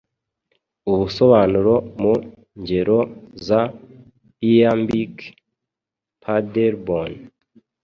Ubusobanuro 0.91 1.73
mu 2.01 2.13
ngero 2.61 2.99
za 3.45 3.61
iambic 4.51 5.15
Paderborn 6.23 7.13